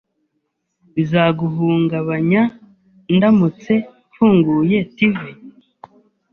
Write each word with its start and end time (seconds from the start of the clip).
Bizaguhungabanya 0.93 2.41
ndamutse 3.15 3.73
mfunguye 4.11 4.77
TV? 4.95 5.19